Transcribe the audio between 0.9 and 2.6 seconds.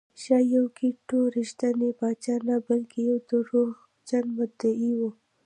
ټو رښتینی پاچا نه